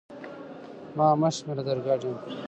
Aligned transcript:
ما 0.97 1.07
مه 1.21 1.29
شمېره 1.35 1.63
در 1.67 1.77
ګډ 1.87 2.01
یم 2.07 2.17